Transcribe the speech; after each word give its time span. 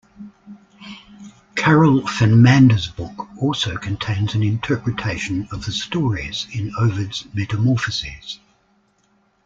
Karel 1.53 2.01
van 2.01 2.41
Mander's 2.41 2.87
book 2.87 3.27
also 3.39 3.77
contains 3.77 4.33
an 4.33 4.41
interpretation 4.41 5.47
of 5.51 5.63
the 5.65 5.71
stories 5.71 6.47
in 6.51 6.73
Ovid's 6.79 7.27
"Metamorphoses". 7.35 8.39